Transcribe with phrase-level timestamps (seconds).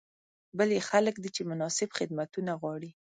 [0.57, 2.91] بل یې خلک دي چې مناسب خدمتونه غواړي.